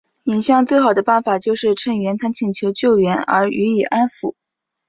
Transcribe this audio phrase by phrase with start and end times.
[0.23, 4.33] 眼下最好的办法就是趁袁谭请求救援而予以安抚。